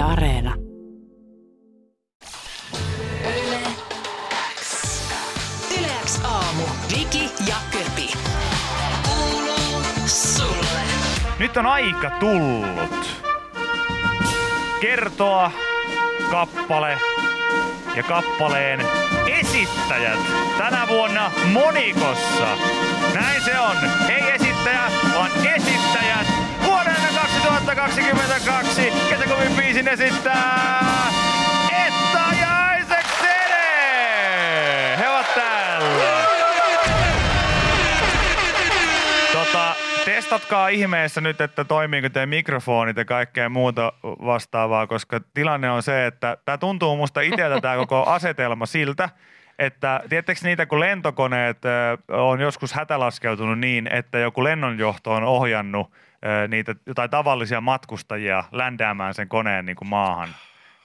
Yle 0.00 0.12
Areena. 0.12 0.54
Yleäks 5.78 6.20
aamu. 6.24 6.62
Viki 6.96 7.30
ja 7.48 7.54
Köpi. 7.70 8.12
Kuuluu 9.08 9.82
sulle. 10.06 10.80
Nyt 11.38 11.56
on 11.56 11.66
aika 11.66 12.10
tullut 12.10 13.24
kertoa 14.80 15.50
kappale 16.30 16.98
ja 17.96 18.02
kappaleen 18.02 18.80
esittäjät 19.26 20.18
tänä 20.58 20.88
vuonna 20.88 21.30
monikossa. 21.52 22.46
Näin 23.14 23.44
se 23.44 23.58
on. 23.58 23.76
Ei 24.08 24.30
esittäjä, 24.30 24.90
vaan 25.14 25.30
esittäjät. 25.56 26.26
Vuoden 26.66 26.99
2022 27.50 28.92
kesäkuvin 29.08 29.52
biisin 29.56 29.88
esittää 29.88 30.80
Etta 31.86 32.36
ja 32.40 32.76
Isaac 32.78 33.06
Sede. 33.20 34.96
He 34.98 35.08
ovat 35.08 35.34
täällä. 35.34 36.26
Tota, 39.32 39.74
testatkaa 40.04 40.68
ihmeessä 40.68 41.20
nyt, 41.20 41.40
että 41.40 41.64
toimiiko 41.64 42.08
teidän 42.08 42.28
mikrofonit 42.28 42.96
ja 42.96 43.04
kaikkea 43.04 43.48
muuta 43.48 43.92
vastaavaa, 44.02 44.86
koska 44.86 45.20
tilanne 45.34 45.70
on 45.70 45.82
se, 45.82 46.06
että 46.06 46.36
tämä 46.44 46.58
tuntuu 46.58 46.96
musta 46.96 47.20
itseltä 47.20 47.60
tämä 47.60 47.76
koko 47.76 48.04
asetelma 48.04 48.66
siltä, 48.66 49.08
että 49.58 50.00
tiedättekö 50.08 50.40
niitä, 50.42 50.66
kun 50.66 50.80
lentokoneet 50.80 51.64
ö, 51.64 51.98
on 52.08 52.40
joskus 52.40 52.72
hätälaskeutunut 52.72 53.58
niin, 53.58 53.86
että 53.92 54.18
joku 54.18 54.44
lennonjohto 54.44 55.12
on 55.12 55.24
ohjannut 55.24 55.90
niitä 56.48 56.74
jotain 56.86 57.10
tavallisia 57.10 57.60
matkustajia 57.60 58.44
ländäämään 58.52 59.14
sen 59.14 59.28
koneen 59.28 59.66
niin 59.66 59.76
kuin 59.76 59.88
maahan. 59.88 60.28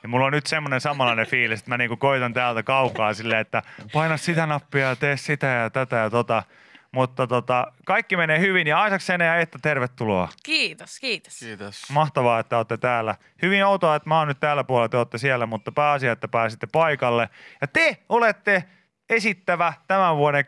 Ja 0.03 0.09
mulla 0.09 0.26
on 0.26 0.31
nyt 0.31 0.45
semmoinen 0.48 0.81
samanlainen 0.81 1.27
fiilis, 1.27 1.59
että 1.59 1.71
mä 1.71 1.77
niinku 1.77 1.98
koitan 1.98 2.34
täältä 2.34 2.63
kaukaa 2.63 3.13
silleen, 3.13 3.41
että 3.41 3.62
paina 3.93 4.18
sitä 4.18 4.46
nappia 4.46 4.87
ja 4.87 4.96
tee 4.96 5.18
sitä 5.18 5.48
ja 5.48 5.70
tätä 5.70 5.96
ja 5.96 6.09
tota. 6.09 6.43
Mutta 6.91 7.27
tota, 7.27 7.71
kaikki 7.85 8.18
menee 8.18 8.40
hyvin 8.40 8.68
ja 8.68 8.82
Aisak 8.82 9.01
Sene 9.01 9.26
ja 9.26 9.35
Etta, 9.35 9.59
tervetuloa. 9.62 10.29
Kiitos, 10.43 10.99
kiitos. 10.99 11.40
Kiitos. 11.40 11.90
Mahtavaa, 11.91 12.40
että 12.40 12.57
olette 12.57 12.77
täällä. 12.77 13.15
Hyvin 13.41 13.65
outoa, 13.65 13.96
että 13.96 14.09
mä 14.09 14.20
oon 14.20 14.27
nyt 14.27 14.40
täällä 14.40 14.63
puolella, 14.63 14.90
te 14.90 14.98
olette 14.98 15.18
siellä, 15.18 15.46
mutta 15.46 15.71
pääasia, 15.71 16.12
että 16.12 16.27
pääsitte 16.27 16.68
paikalle. 16.71 17.29
Ja 17.62 17.68
te 17.68 17.98
olette 18.09 18.63
esittävä 19.09 19.74
tämän 19.87 20.18
vuoden 20.18 20.46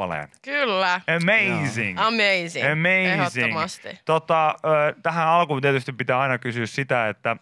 kesäkumikappaleen. 0.00 0.28
Kyllä. 0.42 1.00
Amazing. 1.16 1.98
Amazing. 2.00 2.70
Amazing. 2.72 3.06
Ehdottomasti. 3.06 3.98
Tota, 4.04 4.54
tähän 5.02 5.28
alkuun 5.28 5.62
tietysti 5.62 5.92
pitää 5.92 6.20
aina 6.20 6.38
kysyä 6.38 6.66
sitä, 6.66 7.08
että 7.08 7.36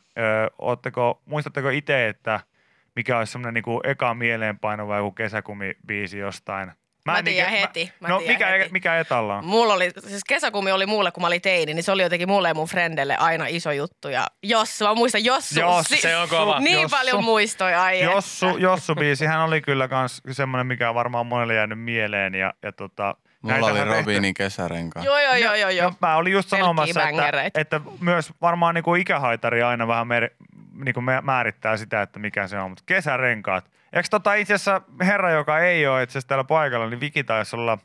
ootteko, 0.59 1.23
muistatteko 1.27 1.69
itse, 1.69 2.09
että 2.09 2.41
mikä 2.97 3.19
olisi 3.19 3.33
semmoinen 3.33 3.55
niinku 3.55 3.81
eka 3.84 4.15
mieleenpainova 4.15 4.97
joku 4.97 5.12
kesäkumibiisi 5.12 6.19
jostain? 6.19 6.73
Mä 7.12 7.19
en 7.19 7.25
tiedän 7.25 7.51
heti, 7.51 7.92
mä 8.01 8.09
no 8.09 8.19
tiedän 8.19 8.34
mikä, 8.34 8.47
heti. 8.47 8.69
mikä 8.73 8.98
etalla 9.01 9.37
on? 9.37 9.45
Mulla 9.47 9.75
oli, 9.75 9.91
siis 10.09 10.25
kesäkumi 10.28 10.73
oli 10.73 10.87
mulle, 10.87 11.12
kun 11.12 11.23
mä 11.23 11.27
olin 11.27 11.41
teini, 11.42 11.75
niin 11.75 11.83
se 11.83 11.92
oli 11.92 12.03
jotenkin 12.03 12.28
mulle 12.28 12.48
ja 12.48 12.55
mun 12.55 12.69
frendelle 12.69 13.17
aina 13.17 13.47
iso 13.48 13.73
juttu. 13.73 14.09
Ja 14.09 14.27
Jossu, 14.42 14.84
mä 14.84 14.95
muistan 14.95 15.25
Jossu. 15.25 15.61
Jossu, 15.61 15.95
Si- 15.95 16.00
se 16.03 16.17
on 16.17 16.28
kova. 16.28 16.61
Niin 16.61 16.81
Jossu. 16.83 16.97
paljon 16.97 17.25
muistoja 17.25 17.83
ai 17.83 18.00
Jossu, 18.03 18.56
Jossu 18.59 18.95
biisi, 18.95 19.27
hän 19.27 19.41
oli 19.41 19.61
kyllä 19.61 19.89
kans 19.89 20.23
semmoinen, 20.31 20.67
mikä 20.67 20.89
on 20.89 20.95
varmaan 20.95 21.27
monelle 21.27 21.55
jäänyt 21.55 21.81
mieleen. 21.81 22.34
Ja, 22.34 22.55
ja 22.62 22.73
tota, 22.73 23.15
Mulla 23.43 23.67
oli 23.67 23.78
tehty- 23.78 23.93
Robinin 23.95 24.34
kesärenkaan. 24.34 25.06
Joo, 25.06 25.19
joo, 25.20 25.34
joo, 25.34 25.55
joo. 25.55 25.70
joo. 25.70 25.91
No, 25.91 25.97
mä 26.00 26.17
olin 26.17 26.33
just 26.33 26.48
sanomassa, 26.48 27.09
että, 27.09 27.50
että 27.61 27.81
myös 28.00 28.33
varmaan 28.43 28.75
niin 28.75 28.84
kuin 28.84 29.00
ikähaitari 29.00 29.62
aina 29.62 29.89
vähän 29.89 30.06
mer, 30.06 30.31
niin 30.84 30.95
kuin 30.95 31.05
määrittää 31.23 31.77
sitä, 31.77 32.03
että 32.03 32.19
mikä 32.19 32.47
se 32.47 32.59
on. 32.59 32.71
Mutta 32.71 32.84
kesärenkaat. 32.87 33.71
Eikö 33.93 34.09
tota 34.11 34.34
itse 34.34 34.55
asiassa 34.55 34.83
herra, 35.01 35.31
joka 35.31 35.59
ei 35.59 35.87
ole 35.87 36.03
itse 36.03 36.12
asiassa 36.12 36.29
täällä 36.29 36.45
paikalla, 36.45 36.91
niin 36.91 37.00
Viki 37.00 37.25
taisi 37.25 37.56
olla 37.56 37.78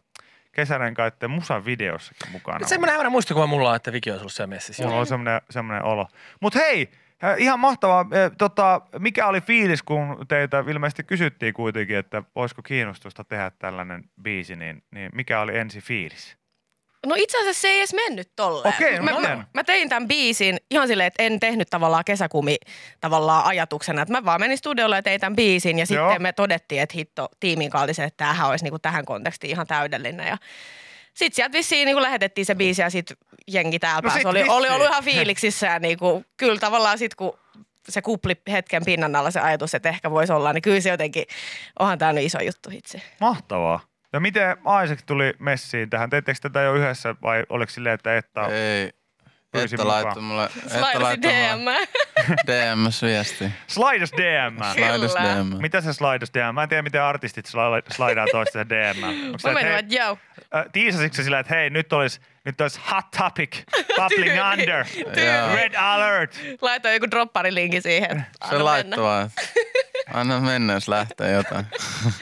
kesärenkaiden 0.52 1.32
musan 1.32 1.66
videossakin 1.66 2.32
mukana. 2.32 2.68
Semmoinen 2.68 2.94
hämärä 2.94 3.10
muistikuva 3.10 3.48
mulla 3.48 3.70
on, 3.70 3.76
että 3.76 3.92
Viki 3.92 4.12
olisi 4.12 4.22
ollut 4.22 4.34
siellä 4.34 4.56
messissä. 4.56 4.84
Mulla 4.84 5.00
on 5.00 5.06
semmoinen, 5.06 5.42
semmoinen 5.50 5.84
olo. 5.86 6.08
Mutta 6.42 6.60
hei, 6.60 6.90
ihan 7.38 7.60
mahtavaa. 7.60 8.06
Tota, 8.38 8.82
mikä 9.00 9.28
oli 9.28 9.42
fiilis, 9.42 9.84
kun 9.84 10.26
teitä 10.28 10.64
ilmeisesti 10.68 11.04
kysyttiin 11.04 11.54
kuitenkin, 11.54 11.98
että 11.98 12.24
olisiko 12.36 12.62
kiinnostusta 12.62 13.24
tehdä 13.24 13.52
tällainen 13.60 14.04
biisi, 14.22 14.56
niin, 14.56 14.84
niin 14.92 15.10
mikä 15.14 15.40
oli 15.40 15.58
ensi 15.58 15.82
fiilis? 15.82 16.38
No 17.06 17.16
itse 17.18 17.38
asiassa 17.38 17.62
se 17.62 17.68
ei 17.68 17.78
edes 17.78 17.94
mennyt 17.94 18.32
tolleen. 18.36 18.76
Okei, 18.76 18.98
no 18.98 19.04
mä, 19.04 19.20
mä, 19.20 19.46
mä, 19.54 19.64
tein 19.64 19.90
tämän 19.90 20.08
biisin 20.08 20.58
ihan 20.72 20.88
silleen, 20.88 21.08
että 21.08 21.24
en 21.24 21.40
tehnyt 21.40 21.70
tavallaan 21.70 22.06
kesäkumi 22.06 22.58
tavallaan 23.00 23.46
ajatuksena. 23.46 24.02
Että 24.02 24.12
mä 24.12 24.26
vaan 24.26 24.40
menin 24.40 24.58
studiolle 24.58 24.96
ja 24.96 25.04
tein 25.04 25.20
tämän 25.20 25.36
biisin 25.36 25.80
ja 25.80 25.86
Joo. 25.90 26.08
sitten 26.08 26.22
me 26.22 26.34
todettiin, 26.34 26.82
että 26.82 26.98
hitto 26.98 27.30
tiimin 27.40 27.72
se, 27.92 28.04
että 28.04 28.18
tämähän 28.18 28.50
olisi 28.50 28.66
niinku 28.66 28.80
tähän 28.80 29.06
kontekstiin 29.06 29.52
ihan 29.52 29.68
täydellinen. 29.68 30.28
Ja 30.28 30.38
sitten 31.14 31.36
sieltä 31.36 31.54
vissiin 31.54 31.86
niinku 31.86 32.02
lähetettiin 32.02 32.46
se 32.46 32.56
biisi 32.56 32.82
ja 32.82 32.90
sitten 32.90 33.18
jengi 33.48 33.80
täällä 33.80 34.02
No 34.02 34.10
sit 34.10 34.24
pääsi. 34.24 34.28
Oli, 34.28 34.50
oli 34.50 34.70
ollut 34.70 34.88
ihan 34.88 35.04
fiiliksissä 35.04 35.68
ja 35.68 35.80
niinku, 35.80 36.24
kyllä 36.38 36.60
tavallaan 36.60 36.98
sitten 36.98 37.18
kun 37.18 37.40
se 37.90 38.02
kupli 38.02 38.36
hetken 38.52 38.86
pinnan 38.86 39.16
alla 39.16 39.32
se 39.32 39.40
ajatus, 39.40 39.76
että 39.76 39.90
ehkä 39.90 40.12
voisi 40.12 40.34
olla, 40.34 40.54
niin 40.54 40.62
kyllä 40.62 40.82
se 40.82 40.90
jotenkin, 40.90 41.26
onhan 41.80 41.98
tämä 41.98 42.14
nyt 42.14 42.24
iso 42.24 42.42
juttu 42.42 42.70
itse. 42.74 43.02
Mahtavaa. 43.22 43.93
Ja 44.14 44.20
miten 44.20 44.58
Isaac 44.84 45.00
tuli 45.06 45.34
messiin 45.40 45.90
tähän? 45.90 46.10
Teittekö 46.10 46.40
tätä 46.42 46.62
jo 46.62 46.74
yhdessä 46.74 47.16
vai 47.22 47.44
oliko 47.50 47.70
silleen, 47.72 47.94
että 47.94 48.18
Etta 48.18 48.48
Ei. 48.48 48.92
Mukaan. 49.54 49.88
laittoi 49.88 50.24
mulle, 50.24 50.46
että 50.46 50.70
Slaidasi 50.70 51.00
laittoi 51.00 51.32
DM. 51.32 51.58
mulle 51.60 51.78
DMS-viesti. 52.48 53.52
Slaidas 53.68 54.12
DM. 54.12 54.56
Kyllä. 54.76 55.36
DM. 55.36 55.62
Mitä 55.62 55.82
se 55.82 55.94
slaidas 55.94 56.30
DM? 56.34 56.56
Mä 56.56 56.64
en 56.64 56.70
tiedä, 56.70 56.82
miten 56.82 57.02
artistit 57.02 57.46
slaidaa 57.92 58.26
toista 58.32 58.70
DM. 58.70 59.04
Onko 59.26 59.38
Mä 59.44 59.54
menin, 59.54 59.72
että 59.72 59.96
joo, 59.96 60.18
tiisasitko 60.72 61.16
sä 61.16 61.24
sillä, 61.24 61.40
että 61.40 61.56
hei, 61.56 61.70
nyt 61.70 61.94
olisi, 61.94 62.20
nyt 62.46 62.62
olisi 62.62 62.80
hot 62.92 63.06
topic, 63.18 63.64
bubbling 63.96 64.36
under, 64.52 64.86
red 65.56 65.74
alert. 65.78 66.40
laitoin 66.62 66.94
joku 66.94 67.12
dropparilinki 67.12 67.82
siihen. 67.82 68.26
Se 68.50 68.58
laittoi 68.58 69.28
anna 70.14 70.40
mennä, 70.40 70.74
jos 70.74 70.88
lähtee 70.88 71.32
jotain. 71.32 71.66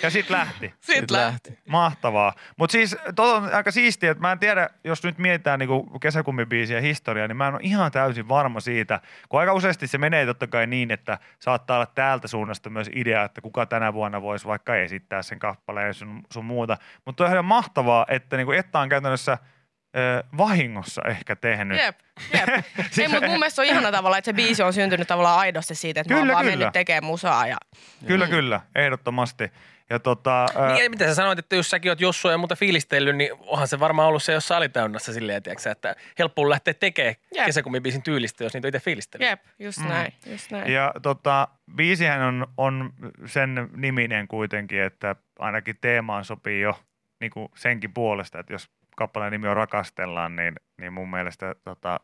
Ja 0.04 0.10
sit 0.10 0.30
lähti. 0.30 0.68
Sitten 0.80 0.96
Sitten 0.96 1.18
lähti. 1.18 1.60
Mahtavaa. 1.70 2.34
Mutta 2.58 2.72
siis 2.72 2.98
tota 3.16 3.36
on 3.36 3.54
aika 3.54 3.72
siistiä, 3.72 4.12
että 4.12 4.22
mä 4.22 4.32
en 4.32 4.40
tiedä, 4.40 4.70
jos 4.84 5.04
nyt 5.04 5.18
mietitään 5.18 5.60
niinku 5.60 6.00
kesäkummibiisiä 6.00 6.82
historiaa, 6.82 7.28
niin 7.28 7.38
mä 7.38 7.48
en 7.48 7.54
ole 7.54 7.62
ihan 7.64 7.92
täysin 7.92 8.28
varma 8.28 8.60
siitä, 8.60 9.00
kun 9.30 9.40
aika 9.40 9.54
useasti 9.54 9.88
se 9.88 9.98
menee 9.98 10.26
totta 10.26 10.48
kai 10.48 10.68
niin, 10.68 10.92
että 10.92 11.18
saattaa 11.40 11.78
olla 11.78 11.92
täältä 11.96 12.28
suunnasta 12.28 12.70
myös 12.70 12.90
idea, 12.96 13.24
että 13.24 13.42
kuka 13.42 13.66
tänä 13.66 13.94
vuonna 13.94 14.22
voisi 14.22 14.46
vaikka 14.48 14.76
esittää 14.76 15.22
sen 15.22 15.40
kappaleen 15.40 15.88
ja 15.88 15.94
sun, 15.94 16.24
sun 16.34 16.46
muuta. 16.46 16.78
Mutta 17.06 17.24
on 17.24 17.32
ihan 17.32 17.46
mahtavaa, 17.46 18.06
että 18.10 18.38
niinku 18.38 18.52
Etta 18.52 18.80
on 18.80 18.90
käytännössä 18.90 19.38
ö, 19.98 20.24
vahingossa 20.38 21.02
ehkä 21.08 21.36
tehnyt. 21.36 21.78
Jep, 21.78 22.00
jep. 22.34 22.50
Ei, 23.00 23.08
mutta 23.08 23.28
mun 23.28 23.40
mielestä 23.40 23.62
on 23.62 23.68
ihana 23.68 23.92
tavalla, 23.92 24.18
että 24.18 24.26
se 24.26 24.34
biisi 24.34 24.64
on 24.64 24.74
syntynyt 24.74 25.08
tavallaan 25.08 25.40
aidosti 25.40 25.76
siitä, 25.76 26.02
että 26.02 26.14
Kyllä, 26.14 26.26
mä 26.26 26.32
oon 26.32 26.34
vaan 26.34 26.46
kyllä. 26.46 26.58
mennyt 26.58 26.74
tekemään 26.74 27.04
musaa. 27.06 27.48
Ja... 27.48 27.58
Kyllä, 28.08 28.28
kyllä, 28.28 28.62
ehdottomasti. 28.76 29.52
Ja 29.90 30.00
tota, 30.00 30.46
ö, 30.46 30.74
Niin, 30.74 30.92
mitä 30.92 31.06
sä 31.06 31.16
sanoit, 31.16 31.40
että 31.40 31.56
jos 31.56 31.70
säkin 31.70 31.92
oot 31.92 32.02
Jossua 32.02 32.32
ja 32.32 32.38
muuta 32.38 32.56
fiilistellyt, 32.56 33.16
niin 33.16 33.32
onhan 33.40 33.68
se 33.68 33.80
varmaan 33.80 34.08
ollut 34.08 34.24
se 34.24 34.34
jossain 34.34 34.58
alitäynnässä 34.58 35.14
silleen, 35.14 35.44
tiiäksä, 35.44 35.72
että 35.72 35.96
helppo 36.20 36.50
lähteä 36.50 36.74
tekemään 36.74 37.16
Jep. 37.36 37.46
kesäkumibiisin 37.46 38.04
tyylistä, 38.04 38.44
jos 38.44 38.54
niitä 38.54 38.66
on 38.66 38.70
itse 38.70 38.80
fiilistellyt. 38.80 39.30
Jep, 39.30 39.42
just 39.60 39.80
näin, 39.88 40.14
just 40.26 40.52
näin. 40.52 40.72
Ja 40.74 40.94
tota, 41.02 41.48
biisihän 41.76 42.22
on, 42.22 42.48
on 42.58 42.94
sen 43.26 43.70
niminen 43.76 44.28
kuitenkin, 44.28 44.82
että 44.82 45.16
ainakin 45.40 45.78
teemaan 45.82 46.26
sopii 46.26 46.62
jo 46.62 46.80
niin 47.22 47.32
kuin 47.32 47.50
senkin 47.56 47.94
puolesta, 47.94 48.40
että 48.40 48.54
jos 48.54 48.70
kappaleen 48.96 49.32
nimi 49.32 49.48
on 49.48 49.56
Rakastellaan, 49.56 50.36
niin, 50.36 50.56
niin 50.78 50.94
mun 50.94 51.10
mielestä 51.10 51.56
tota, 51.64 52.00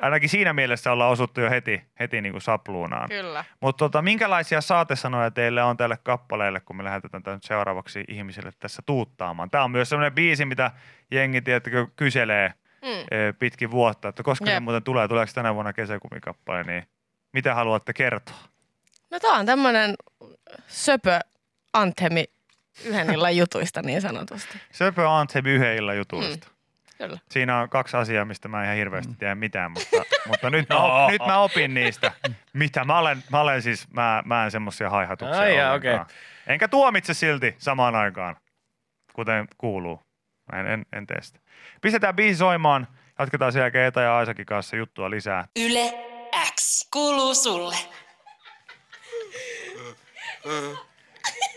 ainakin 0.00 0.28
siinä 0.28 0.52
mielessä 0.52 0.92
ollaan 0.92 1.10
osuttu 1.10 1.40
jo 1.40 1.50
heti, 1.50 1.82
heti 2.00 2.20
niin 2.20 2.32
kuin 2.32 2.42
sapluunaan. 2.42 3.08
Kyllä. 3.08 3.44
Mutta 3.60 3.78
tota, 3.84 4.02
minkälaisia 4.02 4.60
saatesanoja 4.60 5.30
teille 5.30 5.62
on 5.62 5.76
tälle 5.76 5.98
kappaleelle, 6.02 6.60
kun 6.60 6.76
me 6.76 6.84
lähetetään 6.84 7.22
tämän 7.22 7.38
seuraavaksi 7.42 8.04
ihmisille 8.08 8.50
tässä 8.58 8.82
tuuttaamaan? 8.86 9.50
Tämä 9.50 9.64
on 9.64 9.70
myös 9.70 9.88
sellainen 9.88 10.14
biisi, 10.14 10.44
mitä 10.44 10.70
jengi 11.10 11.42
tiettäkö, 11.42 11.86
kyselee 11.96 12.52
Mm. 12.82 12.90
ö, 13.18 13.32
pitkin 13.38 13.70
vuotta, 13.70 14.08
että 14.08 14.22
koska 14.22 14.44
se 14.46 14.52
Jep. 14.52 14.62
muuten 14.62 14.82
tulee, 14.82 15.08
tuleeko 15.08 15.32
tänä 15.34 15.54
vuonna 15.54 15.72
kesäkumikappale, 15.72 16.62
niin 16.62 16.86
mitä 17.32 17.54
haluatte 17.54 17.92
kertoa? 17.92 18.36
No 19.10 19.20
tää 19.20 19.32
on 19.32 19.46
tämmönen 19.46 19.94
söpö 20.68 21.20
anthemi 21.72 22.24
yhden 22.84 23.10
illan 23.10 23.36
jutuista 23.36 23.82
niin 23.82 24.00
sanotusti. 24.00 24.58
Söpö 24.72 25.10
Antsemi 25.10 25.50
yhden 25.50 25.76
illan 25.76 25.96
jutuista. 25.96 26.48
Kyllä. 26.98 27.18
Siinä 27.30 27.60
on 27.60 27.68
kaksi 27.68 27.96
asiaa, 27.96 28.24
mistä 28.24 28.48
mä 28.48 28.58
en 28.60 28.64
ihan 28.64 28.76
hirveästi 28.76 29.14
tiedä 29.18 29.34
mitään, 29.34 29.70
mutta, 29.70 30.02
mutta 30.26 30.50
nyt, 30.50 30.68
mä, 30.68 30.76
op, 31.04 31.10
nyt 31.10 31.26
mä 31.26 31.38
opin 31.38 31.74
niistä. 31.74 32.12
Mitä? 32.52 32.84
Mä 32.84 32.98
olen, 32.98 33.22
mä 33.30 33.40
olen 33.40 33.62
siis, 33.62 33.88
mä, 33.92 34.22
mä 34.24 34.44
en 34.44 34.50
semmosia 34.50 34.90
haihatuksia 34.90 35.40
Ai 35.40 35.56
jaa, 35.56 35.74
okei. 35.74 35.98
Enkä 36.46 36.68
tuomitse 36.68 37.14
silti 37.14 37.54
samaan 37.58 37.94
aikaan, 37.94 38.36
kuten 39.12 39.48
kuuluu. 39.58 40.02
Mä 40.52 40.60
en, 40.60 40.66
en, 40.66 40.86
en 40.92 41.06
tee 41.06 41.22
sitä. 41.22 41.40
Pistetään 41.80 42.16
biisi 42.16 42.38
soimaan. 42.38 42.86
Jatketaan 43.18 43.52
sen 43.52 43.60
jälkeen 43.60 43.86
Eta 43.86 44.00
ja 44.00 44.18
Aisakin 44.18 44.46
kanssa 44.46 44.76
juttua 44.76 45.10
lisää. 45.10 45.48
Yle 45.56 45.94
X 46.54 46.88
kuuluu 46.92 47.34
sulle. 47.34 47.76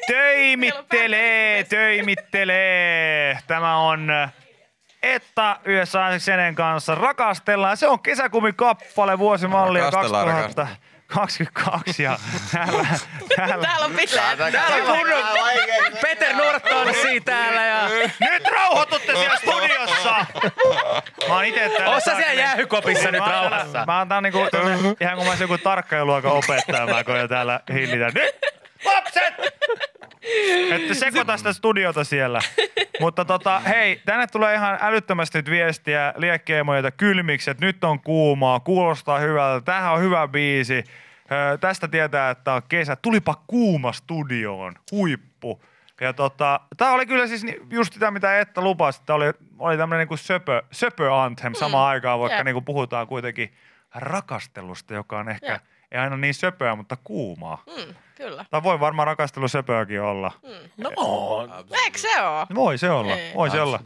Töimittelee, 0.09 1.63
töimittelee. 1.63 3.39
Tämä 3.47 3.77
on 3.77 4.07
Etta 5.03 5.59
yhdessä 5.65 6.19
Senen 6.19 6.55
kanssa. 6.55 6.95
Rakastellaan. 6.95 7.77
Se 7.77 7.87
on 7.87 7.99
kesäkumikappale 7.99 9.19
vuosimallia 9.19 9.83
Rakastellaan, 9.83 10.53
2022. 11.07 12.03
Ja 12.03 12.19
täällä, 12.51 12.85
täällä, 13.35 13.65
Täällä 13.65 13.85
on 13.85 13.91
bileet. 13.91 14.51
Täällä 14.51 14.93
on 14.93 14.97
kunnon 14.97 15.23
Peter 16.01 16.35
Norton 16.35 16.93
siitä 17.01 17.31
täällä 17.31 17.65
ja... 17.65 17.89
Nyt 18.19 18.47
rauhoitutte 18.51 19.15
siellä 19.15 19.35
studiossa! 19.37 20.25
Mä 21.27 21.35
oon 21.35 21.45
ite 21.45 21.69
täällä... 21.69 21.93
Oot 21.93 22.03
sä 22.03 22.15
siellä 22.15 22.33
jäähykopissa 22.33 23.11
nyt 23.11 23.25
rauhassa? 23.27 23.85
Mä 23.85 23.97
oon 23.97 24.07
tää 24.09 24.21
niinku 24.21 24.39
ihan 25.01 25.15
kun 25.15 25.25
mä 25.25 25.31
olisin 25.31 25.43
joku 25.43 25.57
tarkkailuaika 25.57 26.31
opettaja, 26.31 26.85
mä 26.85 27.03
koen 27.03 27.29
täällä 27.29 27.59
hillitä. 27.73 28.05
Nyt! 28.05 28.58
Lapset! 28.85 29.33
Että 30.71 30.93
sekoita 31.05 31.37
sitä 31.37 31.53
studiota 31.53 32.03
siellä. 32.03 32.39
Mutta 33.01 33.25
tota, 33.25 33.59
hei, 33.59 34.01
tänne 34.05 34.27
tulee 34.27 34.55
ihan 34.55 34.77
älyttömästi 34.81 35.37
nyt 35.37 35.49
viestiä 35.49 36.13
liekkiemoilta 36.17 36.91
kylmiksi, 36.91 37.51
että 37.51 37.65
nyt 37.65 37.83
on 37.83 37.99
kuumaa, 37.99 38.59
kuulostaa 38.59 39.19
hyvältä, 39.19 39.65
tämähän 39.65 39.93
on 39.93 40.01
hyvä 40.01 40.27
biisi. 40.27 40.83
Öö, 41.31 41.57
tästä 41.57 41.87
tietää, 41.87 42.29
että 42.29 42.53
on 42.53 42.61
kesä. 42.69 42.95
Tulipa 42.95 43.43
kuuma 43.47 43.91
studioon, 43.91 44.73
huippu. 44.91 45.61
Ja 46.01 46.13
tota, 46.13 46.59
tää 46.77 46.91
oli 46.91 47.05
kyllä 47.05 47.27
siis 47.27 47.45
just 47.69 47.93
sitä, 47.93 48.11
mitä 48.11 48.39
Etta 48.39 48.61
lupasi. 48.61 49.01
Tää 49.05 49.15
oli, 49.15 49.25
oli 49.59 49.77
tämmönen 49.77 49.99
niinku 50.01 50.17
söpö, 50.17 50.63
söpö 50.71 51.21
anthem 51.21 51.53
samaan 51.53 51.89
aikaan, 51.89 52.19
vaikka 52.19 52.37
Jep. 52.37 52.45
niinku 52.45 52.61
puhutaan 52.61 53.07
kuitenkin 53.07 53.53
rakastelusta, 53.95 54.93
joka 54.93 55.19
on 55.19 55.29
ehkä 55.29 55.51
Jep. 55.51 55.61
Ei 55.91 55.99
aina 55.99 56.17
niin 56.17 56.33
söpöä, 56.33 56.75
mutta 56.75 56.97
kuumaa. 57.03 57.63
Mm, 57.77 57.93
kyllä. 58.15 58.45
Tai 58.51 58.63
voi 58.63 58.79
varmaan 58.79 59.07
rakastelu 59.07 59.47
söpöäkin 59.47 60.01
olla. 60.01 60.31
No, 60.77 60.89
Eikö 61.85 61.97
se 61.99 62.21
oo? 62.21 62.45
Voi 62.55 62.77
se 62.77 62.89
olla, 62.89 63.15
Niin. 63.15 63.33
voi 63.35 63.49
se 63.49 63.61
olla. 63.61 63.79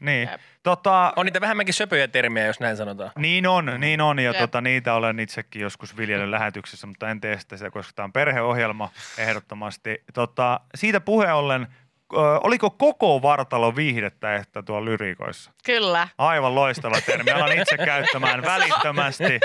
Niin. 0.00 0.28
Jep. 0.30 0.40
Tota, 0.62 1.12
on 1.16 1.26
niitä 1.26 1.40
vähemmänkin 1.40 1.74
söpöjä 1.74 2.08
termiä, 2.08 2.46
jos 2.46 2.60
näin 2.60 2.76
sanotaan. 2.76 3.10
niin 3.18 3.46
on, 3.46 3.72
niin 3.78 4.00
on. 4.00 4.18
Ja 4.18 4.30
Jep. 4.30 4.40
tota, 4.40 4.60
niitä 4.60 4.94
olen 4.94 5.20
itsekin 5.20 5.62
joskus 5.62 5.96
viljellyt 5.96 6.30
lähetyksessä, 6.30 6.86
mutta 6.86 7.10
en 7.10 7.20
tee 7.20 7.38
sitä, 7.38 7.56
sitä, 7.56 7.70
koska 7.70 7.92
tämä 7.96 8.04
on 8.04 8.12
perheohjelma 8.12 8.88
ehdottomasti. 9.18 10.04
Tota, 10.14 10.60
siitä 10.74 11.00
puheen 11.00 11.34
ollen, 11.34 11.66
ö, 12.14 12.16
oliko 12.44 12.70
koko 12.70 13.22
vartalo 13.22 13.76
viihdettä 13.76 14.34
että 14.36 14.62
tuolla 14.62 14.84
lyrikoissa? 14.84 15.50
Kyllä. 15.64 16.08
Aivan 16.18 16.54
loistava 16.54 17.00
termi. 17.00 17.30
Alan 17.30 17.52
itse 17.60 17.76
käyttämään 17.76 18.42
välittömästi, 18.52 19.40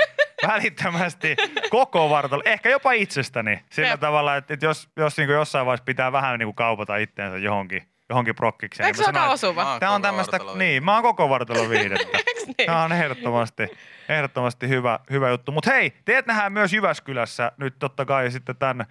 välittömästi 0.47 1.35
koko 1.69 2.09
vartalo. 2.09 2.41
Ehkä 2.45 2.69
jopa 2.69 2.91
itsestäni. 2.91 3.63
Sillä 3.69 3.89
Jep. 3.89 3.99
tavalla, 3.99 4.35
että, 4.35 4.53
että 4.53 4.65
jos, 4.65 4.89
jos 4.95 5.17
niin 5.17 5.29
jossain 5.29 5.65
vaiheessa 5.65 5.85
pitää 5.85 6.11
vähän 6.11 6.39
niin 6.39 6.47
kuin 6.47 6.55
kaupata 6.55 6.97
itteensä 6.97 7.37
johonkin, 7.37 7.83
johonkin 8.09 8.35
prokkikseen. 8.35 8.87
Eikö 8.87 8.97
niin 8.97 9.05
se 9.05 9.11
mä 9.11 9.21
aika 9.21 9.33
osuva? 9.33 9.77
Tämä 9.79 9.91
on 9.91 10.01
tämmöistä, 10.01 10.39
niin, 10.55 10.83
mä 10.83 10.93
oon 10.93 11.03
koko 11.03 11.29
vartalo 11.29 11.69
viihdettä. 11.69 12.17
Eiks 12.27 12.45
niin? 12.45 12.65
Tämä 12.65 12.83
on 12.83 12.91
ehdottomasti, 12.91 13.63
ehdottomasti 14.09 14.69
hyvä, 14.69 14.99
hyvä 15.09 15.29
juttu. 15.29 15.51
Mutta 15.51 15.71
hei, 15.71 15.93
teet 16.05 16.25
nähdään 16.25 16.53
myös 16.53 16.73
Jyväskylässä 16.73 17.51
nyt 17.57 17.75
totta 17.79 18.05
kai 18.05 18.31
sitten 18.31 18.55
tämän 18.55 18.81
äh, 18.81 18.87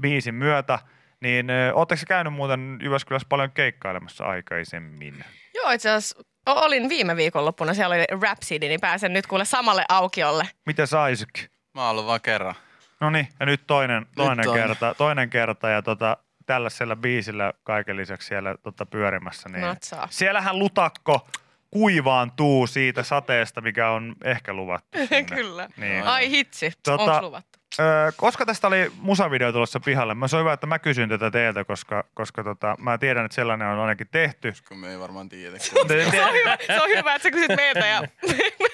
biisin 0.00 0.34
myötä. 0.34 0.78
Niin 1.20 1.50
äh, 1.50 1.76
ootteko 1.76 2.02
käynyt 2.08 2.32
muuten 2.32 2.78
Jyväskylässä 2.82 3.26
paljon 3.28 3.50
keikkailemassa 3.50 4.24
aikaisemmin? 4.24 5.24
Joo, 5.54 5.70
itse 5.70 5.90
asiassa 5.90 6.35
olin 6.46 6.88
viime 6.88 7.16
viikonloppuna, 7.16 7.74
siellä 7.74 7.94
oli 7.94 8.04
Rhapsody, 8.20 8.68
niin 8.68 8.80
pääsen 8.80 9.12
nyt 9.12 9.26
kuule 9.26 9.44
samalle 9.44 9.84
aukiolle. 9.88 10.48
Miten 10.66 10.86
sä 10.86 11.08
Isaac? 11.08 11.38
Mä 11.74 11.82
oon 11.82 11.90
ollut 11.90 12.06
vaan 12.06 12.20
kerran. 12.20 12.54
No 13.00 13.10
niin, 13.10 13.28
ja 13.40 13.46
nyt 13.46 13.66
toinen, 13.66 14.06
toinen, 14.14 14.44
toinen. 14.44 14.66
kerta, 14.66 14.94
toinen 14.94 15.30
kerta 15.30 15.68
ja 15.68 15.82
tota, 15.82 16.16
tällaisella 16.46 16.96
biisillä 16.96 17.52
kaiken 17.64 17.96
lisäksi 17.96 18.28
siellä 18.28 18.54
tota, 18.62 18.86
pyörimässä. 18.86 19.48
Niin 19.48 19.60
Natsaa. 19.60 20.08
siellähän 20.10 20.58
lutakko 20.58 21.28
kuivaantuu 21.76 22.66
siitä 22.66 23.02
sateesta, 23.02 23.60
mikä 23.60 23.90
on 23.90 24.14
ehkä 24.24 24.52
luvattu. 24.52 24.98
sinne. 25.08 25.22
Kyllä. 25.22 25.68
Niin. 25.76 26.02
Ai 26.04 26.30
hitsi, 26.30 26.70
Tota- 26.88 26.92
onko 27.00 27.22
luvattu? 27.22 27.58
Öö, 27.80 28.12
koska 28.16 28.46
tästä 28.46 28.66
oli 28.66 28.92
musavideo 29.00 29.52
tulossa 29.52 29.80
pihalle, 29.80 30.14
mä 30.14 30.28
se 30.28 30.36
on 30.36 30.40
hyvä, 30.40 30.52
että 30.52 30.66
mä 30.66 30.78
kysyn 30.78 31.08
tätä 31.08 31.30
teiltä, 31.30 31.64
koska, 31.64 32.04
koska 32.14 32.44
tota, 32.44 32.74
mä 32.78 32.98
tiedän, 32.98 33.24
että 33.24 33.34
sellainen 33.34 33.68
on 33.68 33.78
ainakin 33.78 34.08
tehty. 34.10 34.52
Kun 34.68 34.78
me 34.78 34.90
ei 34.90 34.98
varmaan 34.98 35.28
tiedä. 35.28 35.58
Se 35.58 35.80
on 35.80 35.88
hyvä, 35.88 36.56
se 36.66 36.82
on 36.82 36.88
hyvä 36.88 37.14
että 37.14 37.22
sä 37.22 37.30
kysyt 37.30 37.56
meiltä 37.56 37.86
ja 37.86 38.02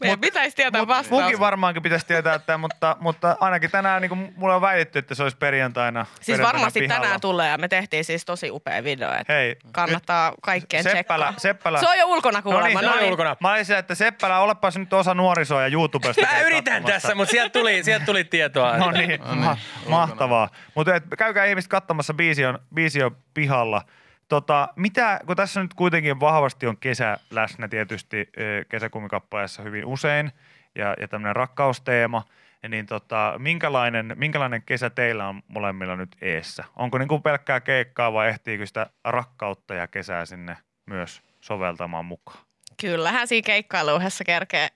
meidän 0.00 0.20
pitäisi 0.20 0.56
tietää 0.56 0.86
vastaus. 0.86 1.10
Munkin 1.10 1.38
varmaankin 1.38 1.82
pitäisi 1.82 2.06
tietää 2.06 2.38
tämä, 2.38 2.58
mutta, 2.58 2.96
mutta 3.00 3.36
ainakin 3.40 3.70
tänään 3.70 4.02
niin 4.02 4.32
mulle 4.36 4.54
on 4.54 4.60
väitetty, 4.60 4.98
että 4.98 5.14
se 5.14 5.22
olisi 5.22 5.36
perjantaina. 5.36 6.04
Siis 6.04 6.26
perjantaina 6.26 6.58
varmasti 6.58 6.80
pihalla. 6.80 7.02
tänään 7.02 7.20
tulee 7.20 7.50
ja 7.50 7.58
me 7.58 7.68
tehtiin 7.68 8.04
siis 8.04 8.24
tosi 8.24 8.50
upea 8.50 8.84
video, 8.84 9.12
että 9.12 9.32
Hei, 9.32 9.56
kannattaa 9.72 10.32
kaikkien 10.42 10.82
Seppälä, 10.82 11.24
tsekkaa. 11.24 11.40
Seppälä. 11.40 11.80
Se 11.80 11.88
on 11.88 11.98
jo 11.98 12.06
ulkona 12.06 12.42
kuulemma. 12.42 12.82
No 12.82 12.88
niin, 12.88 12.92
se 12.92 12.98
on 12.98 13.04
jo 13.04 13.10
ulkona. 13.10 13.36
Mä 13.40 13.52
olisin, 13.52 13.76
että 13.76 13.94
Seppälä, 13.94 14.38
olepas 14.38 14.76
nyt 14.76 14.92
osa 14.92 15.14
nuorisoa 15.14 15.62
ja 15.62 15.68
YouTubesta. 15.68 16.22
Mä 16.22 16.40
yritän 16.40 16.82
katsomassa. 16.82 16.92
tässä, 16.92 17.14
mutta 17.14 17.30
sieltä 17.30 17.52
tuli, 17.52 17.84
sieltä 17.84 18.06
tuli 18.06 18.24
tietoa. 18.24 18.76
No 18.78 18.90
niin, 18.90 19.20
ma- 19.24 19.56
mahtavaa. 19.88 20.48
Mutta 20.74 21.00
käykää 21.18 21.44
ihmiset 21.44 21.70
katsomassa, 21.70 22.14
biisi 22.14 22.44
on, 22.44 22.58
biisi 22.74 23.02
on 23.02 23.16
pihalla. 23.34 23.82
Tota, 24.28 24.68
mitä, 24.76 25.20
kun 25.26 25.36
tässä 25.36 25.62
nyt 25.62 25.74
kuitenkin 25.74 26.20
vahvasti 26.20 26.66
on 26.66 26.76
kesä 26.76 27.18
läsnä 27.30 27.68
tietysti 27.68 28.28
kesäkumikappaleessa 28.68 29.62
hyvin 29.62 29.84
usein 29.84 30.32
ja, 30.74 30.94
ja 31.00 31.08
tämmöinen 31.08 31.36
rakkausteema, 31.36 32.24
niin 32.68 32.86
tota, 32.86 33.34
minkälainen, 33.38 34.14
minkälainen 34.16 34.62
kesä 34.62 34.90
teillä 34.90 35.28
on 35.28 35.42
molemmilla 35.48 35.96
nyt 35.96 36.16
eessä? 36.20 36.64
Onko 36.76 36.98
niin 36.98 37.08
kuin 37.08 37.22
pelkkää 37.22 37.60
keikkaa 37.60 38.12
vai 38.12 38.28
ehtiikö 38.28 38.66
sitä 38.66 38.86
rakkautta 39.04 39.74
ja 39.74 39.86
kesää 39.86 40.26
sinne 40.26 40.56
myös 40.86 41.22
soveltamaan 41.40 42.04
mukaan? 42.04 42.38
Kyllähän 42.80 43.28
siinä 43.28 43.46
keikkailuuhessa 43.46 44.24
kerkee. 44.24 44.68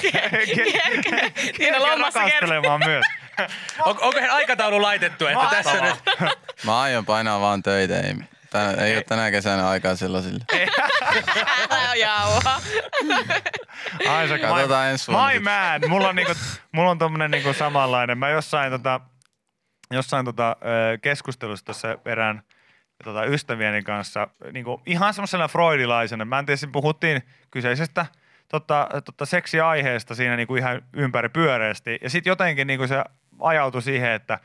Siinä 0.00 0.28
kerkee. 1.10 1.72
rakastelemaan 1.98 2.80
myös. 2.84 3.06
On, 3.84 3.96
onko 4.00 4.20
aikataulu 4.30 4.82
laitettu, 4.82 5.26
että 5.26 5.46
tässä 5.50 5.80
nyt... 5.80 5.94
Mä 6.66 6.80
aion 6.80 7.06
painaa 7.06 7.40
vaan 7.40 7.62
töitä. 7.62 8.00
Ei, 8.00 8.14
tän, 8.50 8.78
ei 8.78 8.96
ole 8.96 9.04
tänä 9.04 9.30
kesänä 9.30 9.68
aikaa 9.68 9.96
sellaisille. 9.96 10.44
Älä 11.70 11.94
jauha. 11.94 12.60
Ai 14.08 14.28
se, 14.28 14.38
Katsotaan 14.38 14.86
my, 14.86 14.90
ensi 14.90 15.12
vuonna 15.12 15.32
My 15.32 15.40
man, 15.40 15.80
mulla 15.88 16.08
on, 16.08 16.16
niinku, 16.16 16.32
mulla 16.72 16.90
on 16.90 16.98
tommonen 16.98 17.30
niinku 17.30 17.52
samanlainen. 17.52 18.18
Mä 18.18 18.28
jossain, 18.28 18.72
tota, 18.72 19.00
jossain 19.90 20.24
tota, 20.24 20.56
keskustelussa 21.02 21.64
tuossa 21.64 21.98
erään 22.04 22.42
tota, 23.04 23.24
ystävieni 23.24 23.82
kanssa 23.82 24.28
niinku, 24.52 24.82
ihan 24.86 25.14
semmoisena 25.14 25.48
freudilaisena. 25.48 26.24
Mä 26.24 26.38
en 26.38 26.46
tiedä, 26.46 26.56
siinä 26.56 26.72
puhuttiin 26.72 27.22
kyseisestä 27.50 28.06
tota, 28.48 28.88
tota, 29.04 29.26
seksiaiheesta 29.26 30.14
siinä 30.14 30.36
niinku 30.36 30.56
ihan 30.56 30.82
ympäri 30.92 31.28
pyöreästi. 31.28 31.98
Ja 32.02 32.10
sitten 32.10 32.30
jotenkin 32.30 32.66
niinku 32.66 32.86
se 32.86 33.04
ajautui 33.40 33.82
siihen, 33.82 34.10
että 34.10 34.38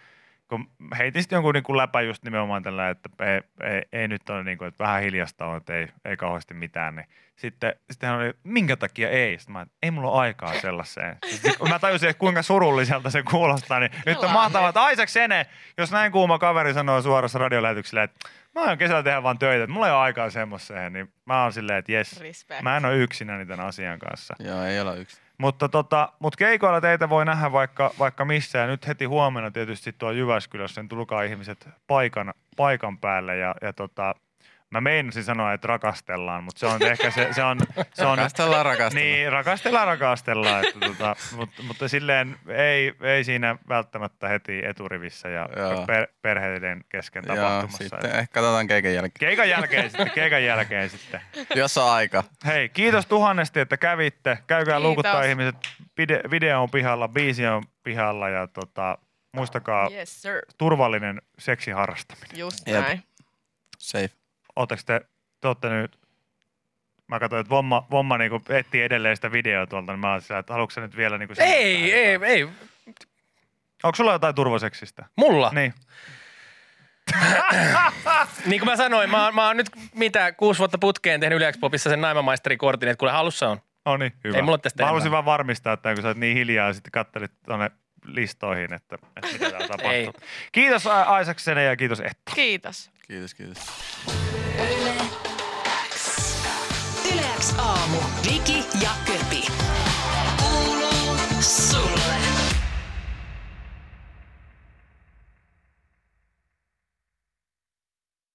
kun 0.50 0.72
heitin 0.98 1.22
sitten 1.22 1.38
jonkun 1.38 1.54
niinku 1.54 1.78
läpä 1.78 2.02
just 2.02 2.24
nimenomaan 2.24 2.64
tällä, 2.64 2.90
että 2.90 3.10
ei, 3.20 3.42
ei, 3.72 3.82
ei 3.92 4.08
nyt 4.08 4.30
ole 4.30 4.44
niinku, 4.44 4.64
että 4.64 4.84
vähän 4.84 5.02
hiljasta 5.02 5.46
on, 5.46 5.58
että 5.58 5.74
ei, 5.74 5.88
ei 6.06 6.18
kauheasti 6.18 6.54
mitään, 6.54 6.96
niin 6.96 7.08
sitten, 7.36 7.75
sitten 7.92 8.10
hän 8.10 8.20
oli, 8.20 8.34
minkä 8.44 8.78
takia 8.78 9.10
ei? 9.10 9.40
Sitten 9.40 9.54
mä, 9.54 9.62
että 9.62 9.75
ei 9.84 9.92
mulla 9.92 10.12
ole 10.12 10.20
aikaa 10.20 10.54
sellaiseen. 10.54 11.18
Sitten 11.25 11.58
kun 11.58 11.70
mä 11.70 11.80
tajusin, 11.80 12.10
että 12.10 12.20
kuinka 12.20 12.42
surulliselta 12.42 13.10
se 13.10 13.24
kuulostaa, 13.24 13.80
niin 13.80 13.92
nyt 14.06 14.18
on 14.18 14.32
mahtavaa, 14.32 14.70
että 14.70 14.90
Isaac 14.90 15.10
Sene, 15.10 15.46
jos 15.78 15.92
näin 15.92 16.12
kuuma 16.12 16.40
kaveri 16.40 16.74
sanoo 16.74 17.02
suorassa 17.02 17.40
radiolähetyksellä, 17.40 18.04
että 18.04 18.30
mä 18.56 18.62
oon 18.62 18.78
kesällä 18.78 19.04
tehdä 19.04 19.24
vaan 19.24 19.40
töitä, 19.40 19.64
että 19.64 19.74
mulla 19.74 19.88
ei 19.88 19.94
ole 19.94 20.02
aikaa 20.02 20.30
semmoiseen, 20.30 20.94
niin 20.94 21.14
mä 21.25 21.44
oon 21.44 21.54
silleen, 21.54 21.80
että 21.80 21.92
jes, 21.92 22.20
Respect. 22.20 22.62
mä 22.62 22.78
en 22.78 22.86
ole 22.86 22.98
yksinäni 22.98 23.46
tämän 23.46 23.66
asian 23.66 24.00
kanssa. 24.00 24.36
Joo, 24.40 24.64
ei 24.64 24.80
olla 24.80 24.96
yksi. 24.96 25.25
Mutta 25.38 25.70
tota, 25.70 26.13
mut 26.20 26.36
keikoilla 26.36 26.82
teitä 26.82 27.10
voi 27.10 27.25
nähdä 27.25 27.51
vaikka, 27.51 27.92
vaikka 28.00 28.25
missä. 28.25 28.58
Ja 28.58 28.68
nyt 28.68 28.88
heti 28.88 29.06
huomenna 29.06 29.51
tietysti 29.51 29.94
tuo 29.94 30.12
Jyväskylässä, 30.12 30.82
niin 30.82 30.89
tulkaa 30.89 31.24
ihmiset 31.24 31.70
paikan, 31.88 32.34
paikan 32.58 32.98
päälle. 32.98 33.38
Ja, 33.38 33.56
ja 33.62 33.74
tota, 33.74 34.15
mä 34.72 34.81
meinasin 34.81 35.24
sanoa, 35.24 35.53
että 35.53 35.67
rakastellaan, 35.67 36.43
mutta 36.43 36.60
se 36.60 36.65
on 36.65 36.84
ehkä 36.84 37.12
se, 37.12 37.27
se 37.31 37.43
on... 37.43 37.57
Se 37.93 38.05
on 38.05 38.17
Rakastellaan, 38.17 38.65
rakastellaan. 38.65 39.12
Niin, 39.12 39.31
rakastellaan, 39.31 39.88
rakastellaan. 39.88 40.65
Että 40.65 40.79
tota, 40.79 41.15
mutta, 41.36 41.63
mutta 41.63 41.88
silleen 41.88 42.38
ei, 42.48 42.93
ei 43.01 43.24
siinä 43.24 43.55
välttämättä 43.69 44.27
heti 44.27 44.62
eturivissä 44.65 45.29
ja 45.29 45.50
Joo. 45.57 45.86
per, 45.86 46.07
perheiden 46.22 46.84
kesken 46.89 47.24
Joo, 47.27 47.36
tapahtumassa. 47.36 47.77
sitten 47.77 48.05
ehkä 48.15 48.27
katsotaan 48.34 48.67
keikan 48.67 48.93
jälkeen. 48.93 49.19
Keikan 49.19 49.50
jälkeen 49.50 49.89
sitten, 49.89 50.12
keikan 50.15 50.43
jälkeen 50.43 50.89
sitten. 50.89 51.22
Jos 51.55 51.77
on 51.77 51.91
aika. 51.91 52.24
Hei, 52.45 52.69
kiitos 52.69 53.05
tuhannesti, 53.05 53.60
että 53.60 53.77
kävitte. 53.77 54.38
Käykää 54.48 54.74
Kiitos. 54.74 54.84
luukuttaa 54.84 55.24
ihmiset. 55.24 55.55
Vide- 56.01 56.31
video 56.31 56.62
on 56.63 56.69
pihalla, 56.69 57.07
biisi 57.07 57.48
on 57.48 57.63
pihalla 57.84 58.29
ja 58.29 58.48
tota, 58.48 58.98
muistakaa 59.31 59.89
Yes 59.91 60.22
sir, 60.22 60.41
turvallinen 60.57 61.22
seksiharrastaminen. 61.39 62.38
just 62.38 62.67
näin. 62.67 63.03
Safe. 63.79 64.10
Oletteko 64.55 64.81
te, 64.85 65.01
te 65.41 65.47
olette 65.47 65.69
nyt 65.69 66.00
mä 67.07 67.19
katsoin, 67.19 67.39
että 67.39 67.50
Vomma, 67.50 67.88
Vomma 67.91 68.17
niinku 68.17 68.41
etsii 68.50 68.81
edelleen 68.81 69.15
sitä 69.15 69.31
videoa 69.31 69.67
tuolta, 69.67 69.91
niin 69.91 70.00
mä 70.00 70.12
oon 70.12 70.21
sillä, 70.21 70.39
että 70.39 70.53
haluatko 70.53 70.81
nyt 70.81 70.97
vielä 70.97 71.17
niinku 71.17 71.33
Ei, 71.38 71.93
ei, 71.93 72.13
jotain? 72.13 72.31
ei. 72.31 72.43
Onko 73.83 73.95
sulla 73.95 74.12
jotain 74.13 74.35
turvaseksistä? 74.35 75.05
Mulla? 75.15 75.51
Niin. 75.55 75.74
Niin 78.45 78.59
kuin 78.59 78.69
mä 78.69 78.75
sanoin, 78.75 79.09
mä, 79.09 79.25
oon- 79.25 79.35
mä 79.35 79.47
oon 79.47 79.57
nyt 79.57 79.69
mitä, 79.95 80.31
kuusi 80.31 80.59
vuotta 80.59 80.77
putkeen 80.77 81.19
tehnyt 81.19 81.38
Yleäks-popissa 81.38 81.89
sen 81.89 82.01
naimamaisterikortin, 82.01 82.89
että 82.89 83.00
kuule 83.00 83.12
halussa 83.12 83.50
on. 83.50 83.62
No 83.85 83.97
niin, 83.97 84.13
hyvä. 84.24 84.35
Ei 84.35 84.41
mulla 84.41 84.57
tästä 84.57 84.83
Mä 84.83 84.88
halusin 84.88 85.12
vaan 85.12 85.25
varmistaa, 85.25 85.74
että 85.74 85.93
kun 85.93 86.01
sä 86.01 86.07
oot 86.07 86.17
niin 86.17 86.38
hiljaa 86.38 86.67
ja 86.67 86.74
sitten 86.74 86.91
kattelit 86.91 87.31
tuonne 87.45 87.71
listoihin, 88.05 88.74
että, 88.74 88.95
että 89.15 89.31
mitä 89.33 89.50
täällä 89.50 89.67
tapahtuu. 89.77 89.91
Ei. 89.91 90.09
Kiitos 90.51 90.88
A- 90.88 91.19
Isaksene 91.19 91.63
ja 91.63 91.75
kiitos 91.77 92.00
Etta. 92.00 92.31
Kiitos. 92.35 92.91
Kiitos, 93.07 93.33
kiitos. 93.33 93.57
Viki 98.46 98.64
ja 98.82 98.90
Köpi. 99.06 99.48
Kuuluu 100.38 101.18
sulle. 101.42 102.04